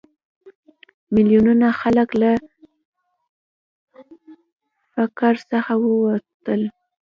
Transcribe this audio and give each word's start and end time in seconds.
میلیونونه 1.13 1.67
خلک 1.81 2.09
له 2.21 2.31
فقر 4.93 5.33
څخه 5.51 5.73
ووتل. 5.77 6.61